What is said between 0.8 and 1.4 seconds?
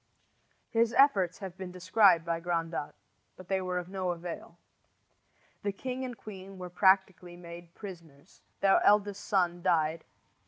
efforts